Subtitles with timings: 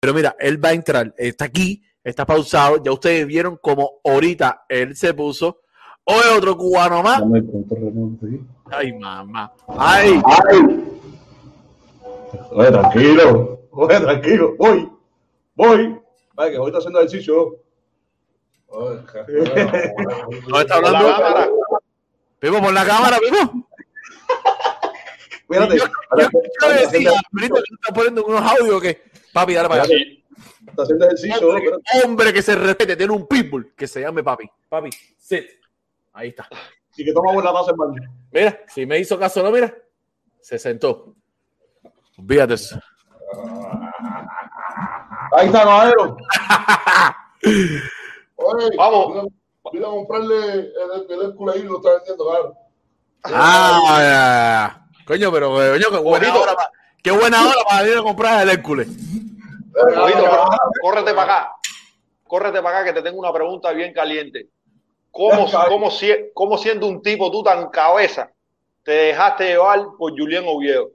[0.00, 2.82] Pero mira, él va a entrar, está aquí, está pausado.
[2.82, 5.60] Ya ustedes vieron como ahorita él se puso.
[6.04, 7.22] Hoy otro cubano más.
[8.70, 9.52] Ay, mamá.
[9.66, 10.22] Ay.
[10.24, 10.88] Ay.
[12.50, 13.60] Oye, tranquilo.
[13.72, 14.54] Oye, tranquilo.
[14.56, 14.90] Voy.
[15.54, 16.00] Voy.
[16.34, 17.56] Vaya, que hoy está haciendo ejercicio.
[18.68, 19.00] Oye,
[20.48, 21.08] No está hablando.
[21.08, 21.48] La cámara.
[22.40, 23.68] Vivo por la cámara, vivo.
[25.50, 25.78] Espérate.
[25.78, 25.84] Yo,
[26.60, 29.07] yo, decía, que tú estás poniendo unos audios que.
[29.32, 29.94] Papi, dale para allá.
[30.66, 31.48] Está haciendo ejercicio.
[31.48, 32.06] Hombre, espérate.
[32.06, 34.48] hombre que se respete, tiene un pitbull que se llame papi.
[34.68, 35.44] Papi, sit.
[36.12, 36.48] Ahí está.
[36.96, 37.94] Y que toma buena taza, hermano.
[38.32, 39.74] Mira, si me hizo caso, no, mira.
[40.40, 41.14] Se sentó.
[42.16, 42.80] Olvídate eso.
[45.32, 46.16] Ahí está, caballero.
[48.36, 49.28] Oye, Vamos.
[49.72, 50.72] Vine, a comprarle el,
[51.10, 52.56] el Hércules ahí, lo está vendiendo caro.
[53.24, 55.04] Ah, ya, ya.
[55.04, 56.70] coño, pero coño, qué buena hora para,
[57.02, 58.88] qué buena hora para ir a comprar el Hércules.
[59.86, 60.04] Pero
[60.82, 61.52] córrete para acá.
[62.26, 64.48] Córrete para acá que te tengo una pregunta bien caliente.
[65.10, 68.30] ¿Cómo, cómo, si- cómo siendo un tipo tú tan cabeza
[68.84, 70.90] te dejaste llevar por Julián Oviedo?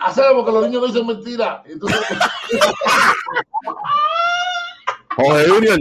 [0.00, 1.62] Hacemos que los niños no dicen mentiras.
[1.66, 2.00] Entonces,
[5.16, 5.78] Jorge Junior.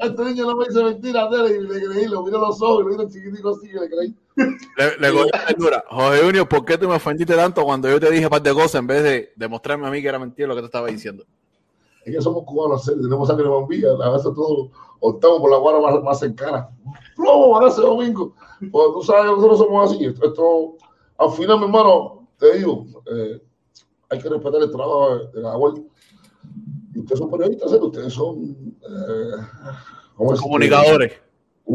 [0.00, 2.84] este niño no me dice mentiras, dale, y le creí, lo miro los ojos y
[2.84, 4.14] lo miro chiquitico así, y le creí.
[4.36, 5.84] Le, le la ternura.
[5.88, 8.76] Jorge Junior, ¿por qué tú me ofendiste tanto cuando yo te dije par de cosas
[8.76, 11.24] en vez de demostrarme a mí que era mentira lo que te estaba diciendo?
[12.04, 16.02] Es que somos cubanos, tenemos sangre bombilla, a veces todos optamos por la guarda más,
[16.02, 16.68] más cercana.
[17.16, 18.34] Plomo, a ese domingo.
[18.70, 20.04] Pues tú sabes que nosotros somos así.
[20.04, 20.74] Esto, esto-
[21.16, 23.40] al final, mi hermano, te digo, eh,
[24.10, 25.78] hay que respetar el trabajo de la abuela.
[26.94, 27.76] Y ustedes son periodistas, ¿eh?
[27.80, 29.42] ustedes son eh,
[30.16, 30.40] ¿cómo es?
[31.64, 31.66] Comunicadores.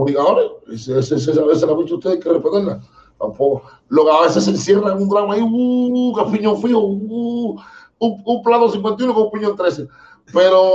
[0.50, 0.52] comunicadores.
[0.88, 2.80] Ese, ese, ese, a veces la mucho ustedes hay que respetarla.
[3.20, 3.64] Tampoco.
[3.90, 7.60] Lo que a veces se encierra en un drama ahí, uh, que piñón fijo, uh,
[8.00, 9.88] un, un plato 51 con un piñón 13.
[10.34, 10.72] Pero,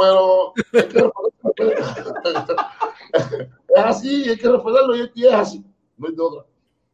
[0.00, 0.98] pero, hay que
[3.68, 5.64] es así, hay que respetarlo y, es así.
[5.96, 6.44] No hay de otra.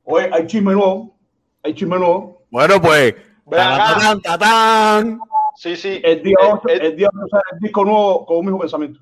[0.05, 1.15] Oye, hay chisme nuevo.
[1.63, 2.43] Hay chisme nuevo.
[2.51, 3.15] Bueno, pues.
[3.51, 5.21] Tatán, tatán.
[5.57, 6.01] Sí, sí.
[6.03, 8.61] El día Eh, 8, eh, el día 8 sale el disco nuevo con un mismo
[8.61, 9.01] pensamiento.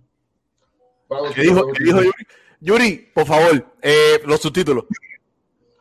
[1.35, 2.27] ¿Qué dijo, qué dijo Yuri?
[2.65, 4.85] Yuri, por favor, eh, los subtítulos.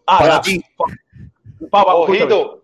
[0.07, 0.41] Ah, Para ya.
[0.41, 0.65] ti.
[1.69, 1.93] Papá.
[1.93, 2.63] Ojito.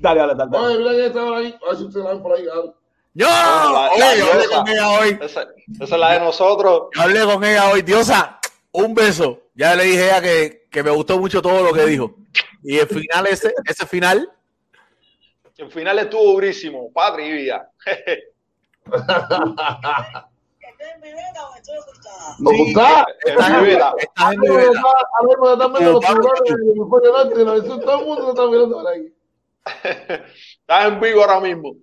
[0.00, 0.50] Dale, dale, dale.
[0.50, 0.66] dale.
[0.66, 1.56] Oye, mira que está ahí.
[1.62, 2.44] A ver si ustedes la ven por ahí.
[2.52, 2.72] ah.
[3.16, 5.18] Yo, la- oye, la yo hablé con ella hoy.
[5.22, 5.42] Esa,
[5.80, 6.88] esa es la de nosotros.
[6.94, 7.82] Yo hablé con ella hoy.
[7.82, 8.40] Diosa,
[8.72, 9.42] un beso.
[9.54, 12.16] Ya le dije a ella que, que me gustó mucho todo lo que dijo.
[12.64, 14.28] Y el final ese, ese final,
[15.56, 16.90] El final estuvo durísimo.
[16.92, 17.70] Patria y vida.
[21.04, 22.36] ¿Estoy en mi vena o estoy ocultada?
[22.38, 22.62] ¿Lo Sí.
[22.68, 23.06] está?
[23.26, 23.94] estás en, Rivera.
[23.98, 24.80] estás en A ver, Rivera.
[24.80, 27.52] a ver, me están viendo los Como Pablo celulares de mi fuera delante de la
[27.52, 27.80] versión.
[27.80, 29.14] Todo el mundo lo está mirando por ahí.
[30.60, 31.74] Estás en vivo ahora mismo.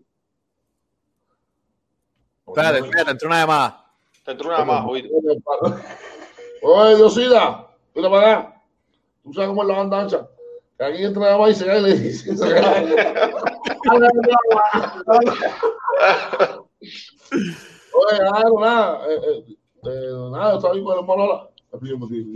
[2.48, 3.86] Espérate, espérate, entró una llamada.
[4.26, 5.09] Te entró una más, ojito.
[6.64, 8.62] Oye, Diosida, mira para acá.
[9.24, 10.28] Tú sabes cómo es la banda ancha.
[10.78, 12.32] Que aquí entra la y se cae y le dice.
[17.94, 19.07] Oye, nada, nada.
[19.09, 21.41] Eh, eh, eh, nada, está ahí con el.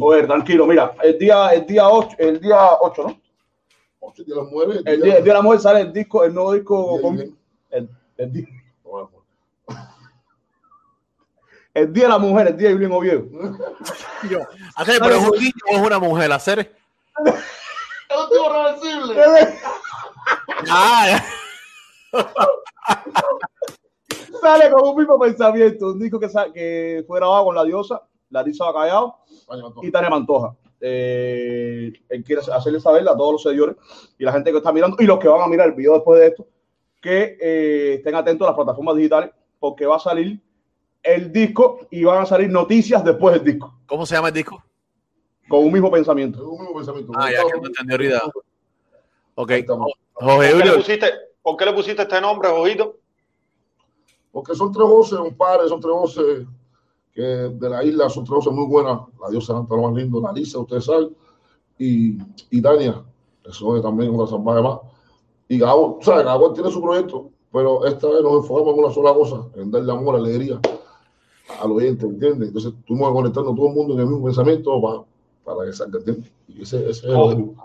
[0.02, 3.22] Oye, tranquilo, mira, el día, el día 8, el día 8, ¿no?
[4.00, 4.82] Ocho días las mujeres.
[4.86, 7.38] El día, el día de la mujer sale el disco, el nuevo disco con- Bien,
[7.72, 8.46] el, el día,
[11.74, 13.26] el día de la mujer, el día de Julián Oviedo.
[14.30, 14.40] Yo,
[14.76, 16.60] hacer, pero es un niño o es una mujer, hacer.
[17.26, 19.60] Es un tipo reversible.
[20.70, 21.06] Ah,
[22.14, 22.32] ya.
[24.42, 28.66] Sale con un mismo pensamiento, un disco que, que fue grabado con la diosa, Larisa
[28.66, 29.18] Bacallao
[29.82, 30.56] y Tania Mantoja.
[30.82, 33.76] Eh, él quiere hacerle saber a todos los seguidores
[34.20, 36.20] y la gente que está mirando y los que van a mirar el video después
[36.20, 36.48] de esto
[37.02, 40.40] que eh, estén atentos a las plataformas digitales porque va a salir
[41.02, 44.62] el disco y van a salir noticias después del disco ¿Cómo se llama el disco?
[45.48, 46.44] con un mismo pensamiento.
[46.50, 47.12] un mismo pensamiento.
[47.16, 48.22] Ah, ya que no entendí ahorita.
[49.36, 49.52] Ok.
[49.52, 49.66] Jorge
[50.14, 50.76] ¿Por qué, le Julio.
[50.76, 51.08] pusiste,
[51.42, 52.98] ¿Por qué le pusiste este nombre, ojito?
[54.36, 56.46] Porque son tres voces, un par, son tres voces
[57.14, 59.00] que de la isla, son tres voces muy buenas.
[59.22, 61.16] La diosa Santa, lo más lindo, la Lisa, ustedes saben,
[61.80, 62.18] y,
[62.50, 63.02] y Tania,
[63.46, 64.80] eso es también otra salvaje más.
[65.48, 66.26] Y Gabo, ¿sabes?
[66.26, 69.94] Gabo tiene su proyecto, pero esta vez nos enfocamos en una sola cosa, en darle
[69.94, 70.60] amor, alegría
[71.62, 72.50] al oyente, ¿entiendes?
[72.50, 75.04] Entonces, estuvimos conectando a todo el mundo en el mismo pensamiento para,
[75.46, 76.30] para que salga, ¿entiendes?
[76.50, 77.56] Y ese, ese es el.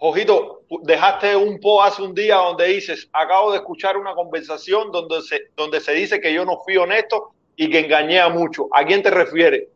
[0.00, 5.22] Ojito, dejaste un post hace un día donde dices, acabo de escuchar una conversación donde
[5.22, 8.68] se, donde se dice que yo no fui honesto y que engañé a mucho.
[8.72, 9.68] ¿A quién te refieres?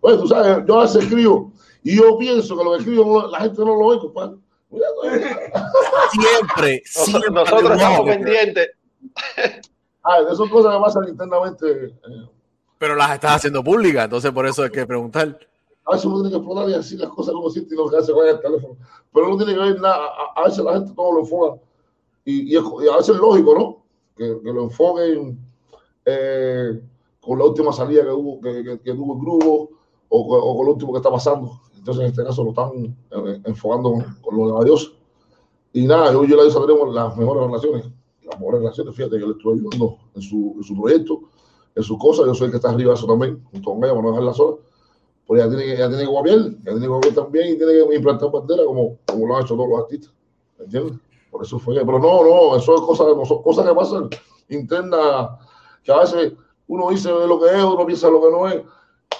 [0.00, 3.40] Oye, tú sabes, yo a veces escribo y yo pienso que lo que escribo la
[3.40, 4.36] gente no lo ve, compadre.
[6.12, 7.30] Siempre, siempre.
[7.30, 8.70] Nosotros estamos pendientes.
[10.02, 11.66] Ah, de esas cosas que pasan internamente.
[11.66, 12.28] Eh.
[12.78, 15.38] Pero las estás haciendo públicas, entonces por eso hay que preguntar.
[15.88, 17.96] A veces uno tiene que explotar y decir las cosas como siente y lo que
[17.96, 18.76] hace con el teléfono.
[19.10, 20.06] Pero no tiene que ver nada.
[20.36, 21.60] A, veces la gente todo lo enfoca.
[22.26, 23.82] Y, a veces es lógico, ¿no?
[24.14, 25.38] Que, lo enfoquen
[26.04, 26.78] eh,
[27.22, 29.70] con la última salida que, hubo, que, que, que tuvo el grupo
[30.10, 31.58] o, o, con lo último que está pasando.
[31.74, 34.88] Entonces, en este caso, lo están eh, enfocando con, lo de la diosa.
[35.72, 37.86] Y nada, yo y la diosa tenemos las mejores relaciones.
[38.24, 41.20] Las mejores relaciones, fíjate, que le estoy ayudando en su, en su proyecto,
[41.74, 42.26] en sus cosas.
[42.26, 44.34] Yo soy el que está arriba de eso también, junto con ella, para no dejarla
[44.34, 44.56] sola.
[45.28, 47.72] Pues ella tiene que, ella tiene que guapiar, ella tiene que guapiar también y tiene
[47.72, 50.12] que implantar bandera como, como lo han hecho todos los artistas.
[50.58, 50.98] ¿Entiendes?
[51.30, 51.74] Por eso fue.
[51.74, 54.08] Pero no, no, eso es cosas, son cosas que pasan
[54.48, 55.28] internas,
[55.84, 56.32] que a veces
[56.66, 58.62] uno dice lo que es, uno piensa lo que no es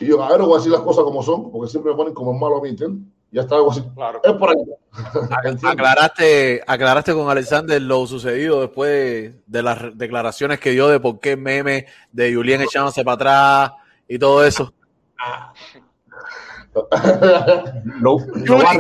[0.01, 2.15] y yo, a ver, voy a decir las cosas como son, porque siempre me ponen
[2.15, 3.03] como malo a mí, ¿entiendes?
[3.31, 3.83] Ya está algo así.
[3.95, 4.21] Claro.
[4.23, 4.57] Es por ahí.
[5.65, 11.37] aclaraste, aclaraste con Alexander lo sucedido después de las declaraciones que dio de por qué
[11.37, 13.73] meme de Julián echándose para atrás
[14.07, 14.73] y todo eso.
[18.01, 18.73] lo, lo, va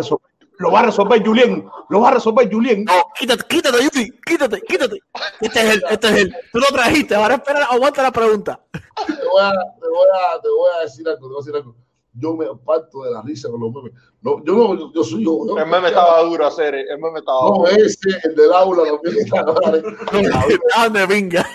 [0.59, 1.69] lo va a resolver Julien.
[1.89, 2.85] Lo va a resolver Julien.
[2.85, 4.11] No, quítate, quítate, Yuri.
[4.27, 5.03] Quítate, quítate.
[5.41, 6.37] Este es él, este es él.
[6.53, 7.15] Tú lo trajiste.
[7.15, 8.61] Ahora espera, aguanta la pregunta.
[8.73, 11.57] Te voy a, te voy a, te voy a decir algo, te voy a decir
[11.57, 11.77] algo.
[12.15, 13.93] Yo me parto de la risa con los memes.
[14.21, 15.57] No, yo no, yo, soy yo.
[15.57, 17.59] el meme estaba duro hacer, el meme estaba duro.
[17.59, 19.11] No, ese, el del aula, lo que
[20.75, 21.47] Ah, de venga.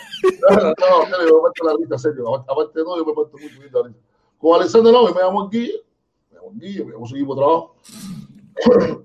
[0.50, 2.34] No, no, no, yo me parto la risa, serio.
[2.34, 4.00] Aparte de todo, yo me parto mucho la risa.
[4.44, 5.72] Con Alexander no, me llamo aquí,
[6.30, 7.76] me llamo Guille, me llamo su equipo de trabajo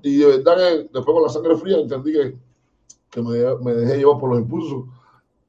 [0.03, 2.35] y de verdad que después con la sangre fría entendí que,
[3.09, 4.87] que me, me, dejé llevar por los impulsos.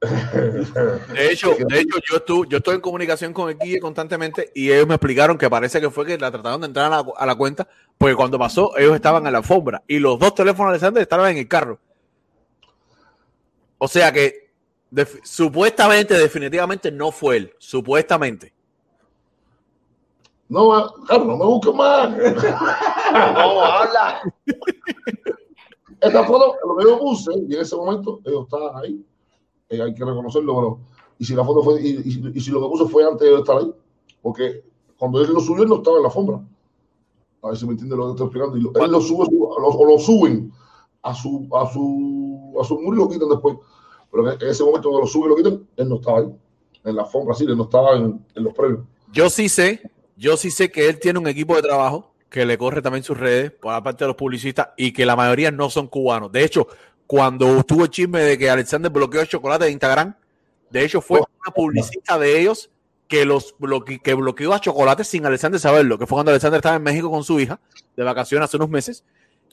[0.00, 4.70] De hecho, de hecho yo, estuve, yo estoy en comunicación con el Guille constantemente y
[4.70, 7.26] ellos me explicaron que parece que fue que la trataron de entrar a la, a
[7.26, 10.76] la cuenta, porque cuando pasó ellos estaban en la alfombra y los dos teléfonos de
[10.76, 11.80] Alexander estaban en el carro.
[13.76, 14.52] O sea que
[15.24, 18.54] supuestamente, definitivamente no fue él, supuestamente.
[20.50, 22.10] No, Carlos, no me busques más.
[22.10, 24.20] No, habla.
[26.00, 29.04] Esta foto, lo que yo puse, y en ese momento ellos estaban ahí,
[29.68, 30.78] eh, hay que reconocerlo, pero,
[31.18, 33.36] y si la foto fue, y, y, y, si lo que puse fue antes de
[33.36, 33.72] estar ahí,
[34.20, 34.64] porque
[34.98, 36.40] cuando él lo subió, él no estaba en la alfombra.
[37.42, 38.56] A ver si me entiende lo que estoy explicando.
[38.56, 40.52] Y lo, él lo sube, o lo suben
[41.02, 43.56] a su, a su, a su muro y lo quitan después.
[44.10, 46.34] Pero en ese momento cuando lo suben y lo quitan, él no estaba ahí,
[46.84, 48.84] en la alfombra, así, él no estaba en, en los premios.
[49.12, 49.80] Yo sí sé
[50.20, 53.16] yo sí sé que él tiene un equipo de trabajo que le corre también sus
[53.16, 56.30] redes por la parte de los publicistas y que la mayoría no son cubanos.
[56.30, 56.68] De hecho,
[57.06, 60.14] cuando tuvo el chisme de que Alexander bloqueó el chocolate de Instagram,
[60.68, 62.70] de hecho fue una publicista de ellos
[63.08, 63.54] que los
[64.02, 67.24] que bloqueó a chocolate sin Alexander saberlo, que fue cuando Alexander estaba en México con
[67.24, 67.58] su hija
[67.96, 69.02] de vacaciones hace unos meses.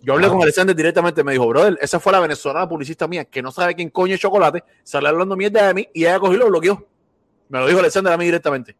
[0.01, 3.41] Yo hablé con Alexander directamente, me dijo, brother, esa fue la venezolana publicista mía que
[3.41, 6.39] no sabe quién coño es chocolate, sale hablando mierda de mí y ella cogió y
[6.39, 6.85] lo bloqueó.
[7.47, 8.75] Me lo dijo Alexander a mí directamente.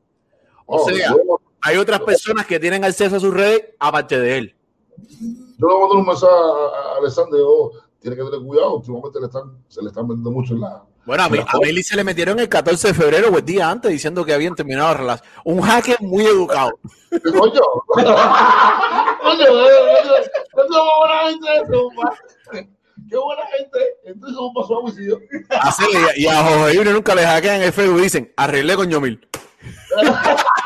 [0.65, 1.13] O oh, sea,
[1.61, 4.55] hay otras personas que tienen acceso a sus redes aparte de él.
[4.97, 9.19] Yo le voy a mandar un mensaje a, Alexander, oh, tiene que tener cuidado, últimamente
[9.19, 10.83] le están, se le están vendiendo mucho en la...
[11.05, 13.89] Bueno, a, mí, a se le metieron el 14 de febrero o el día antes
[13.89, 15.31] diciendo que habían terminado la relación.
[15.45, 16.77] Un hacker muy educado.
[17.09, 17.61] Coño,
[23.09, 23.79] Qué buena gente.
[24.03, 25.19] Entonces, ¿cómo pasó a homicidio?
[26.17, 29.25] y a Jorge nunca le hackean el Facebook y dicen, arreglé con Yomil.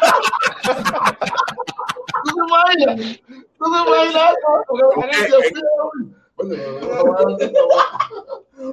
[2.23, 2.95] No te vayas,
[3.59, 4.35] no te vayas.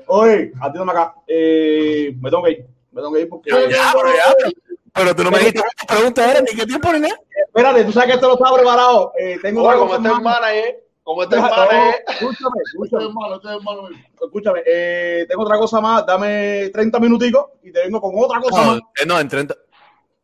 [0.06, 1.14] Oye, atiéndame acá.
[1.26, 2.66] Eh, me tengo que ir.
[2.92, 3.50] Me tengo que ir porque.
[3.50, 4.50] Ya, ya, pero, ya,
[4.94, 7.08] pero tú no me dijiste qué pregunta era ni qué tiempo ni
[7.46, 9.12] Espérate, tú sabes que esto no estaba preparado.
[9.18, 10.84] Eh, tengo Oye, como este hermana, eh.
[11.02, 12.04] Como este hermana, eh.
[12.08, 13.88] Escúchame, escúchame, hermano, hermano.
[14.20, 16.06] Escúchame, eh, tengo otra cosa más.
[16.06, 18.80] Dame 30 minuticos y te vengo con otra cosa no, más.
[19.00, 19.56] Eh, no, en 30.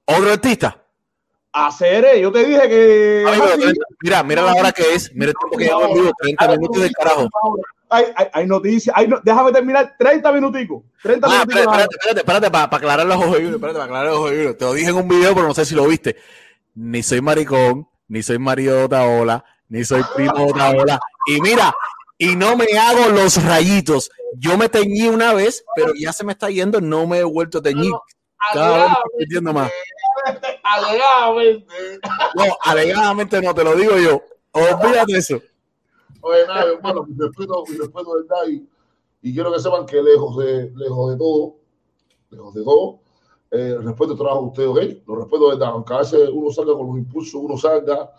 [0.06, 0.83] ¿Otro artista?
[1.56, 3.24] Hacer, yo te dije que.
[3.28, 5.14] Ay, pero, mira, mira la hora que es.
[5.14, 7.28] Mira el tiempo que llevamos vivo, 30 minutos de carajo.
[7.88, 8.96] Hay, hay, hay noticias.
[8.98, 10.82] Hay, déjame terminar 30 minuticos.
[11.00, 11.60] 30 ah, minuticos.
[11.60, 13.38] Espérate, espérate, espérate, para, para aclarar los ojos.
[13.38, 14.30] Espérate, para aclarar los ojos.
[14.58, 16.16] Te lo dije en un video, pero no sé si lo viste.
[16.74, 20.98] Ni soy maricón, ni soy marido de otra ola, ni soy primo de otra ola.
[21.28, 21.72] Y mira,
[22.18, 24.10] y no me hago los rayitos.
[24.38, 27.58] Yo me teñí una vez, pero ya se me está yendo, no me he vuelto
[27.58, 27.92] a teñir.
[28.52, 29.70] Cada vez estoy más.
[30.62, 31.74] Alegadamente.
[32.34, 34.22] No, alegadamente no, te lo digo yo.
[34.52, 35.40] Olvídate eso.
[36.20, 38.66] Oye, nada, hermano, mi respeto, mi respeto verdad y,
[39.22, 41.56] y quiero que sepan que lejos de, lejos de todo,
[42.30, 43.00] lejos de todo,
[43.50, 45.06] eh, respeto el trabajo de ustedes, ¿ok?
[45.06, 48.10] Lo respeto de verdad, aunque a veces uno salga con los impulsos, uno salga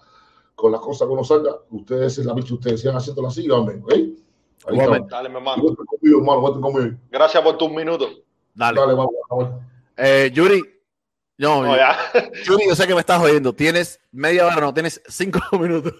[0.55, 3.57] con las cosas que uno salga, ustedes es la bicha, ustedes sigan haciendo la siga,
[3.57, 3.71] ¿ok?
[3.91, 4.15] Ahí.
[4.65, 5.61] Dale, mi hermano.
[5.61, 6.97] cuenten conmigo, hermano, conmigo.
[7.09, 8.21] Gracias por tus minutos.
[8.53, 8.79] Dale.
[8.79, 9.49] Dale, vamos, vamos.
[9.97, 10.61] Eh, Yuri,
[11.37, 11.75] no, No.
[12.45, 13.53] Yuri, yo sé que me estás oyendo.
[13.53, 15.93] Tienes media hora, no, tienes cinco minutos.